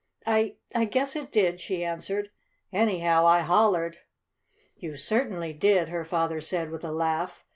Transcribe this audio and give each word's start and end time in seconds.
"I 0.25 0.55
I 0.73 0.85
guess 0.85 1.15
it 1.15 1.31
did," 1.31 1.59
she 1.61 1.83
answered. 1.85 2.31
"Anyhow 2.73 3.23
I 3.27 3.41
hollered." 3.41 3.99
"You 4.75 4.97
certainly 4.97 5.53
did," 5.53 5.89
her 5.89 6.05
father 6.05 6.41
said 6.41 6.71
with 6.71 6.83
a 6.83 6.91
laugh. 6.91 7.45